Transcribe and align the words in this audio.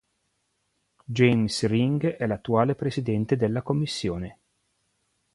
James 1.05 1.61
Ring 1.67 2.01
è 2.15 2.25
l'attuale 2.25 2.73
Presidente 2.73 3.35
della 3.35 3.61
Commissione. 3.61 4.39